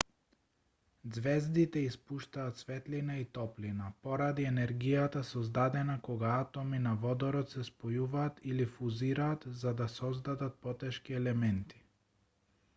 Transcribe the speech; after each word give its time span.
ѕвездите 1.07 1.81
испуштаат 1.89 2.61
светлина 2.63 3.17
и 3.23 3.25
топлина 3.37 3.89
поради 4.07 4.47
енергијата 4.51 5.21
создадена 5.33 5.99
кога 6.09 6.31
атоми 6.39 6.81
на 6.87 6.95
водород 7.05 7.53
се 7.57 7.67
спојуваат 7.69 8.43
или 8.53 8.67
фузираат 8.79 9.47
за 9.65 9.75
да 9.83 9.89
создадат 9.99 10.59
потешки 10.67 11.19
елементи 11.23 11.85